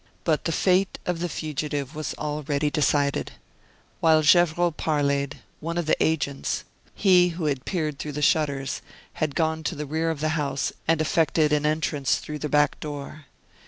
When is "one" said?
5.59-5.77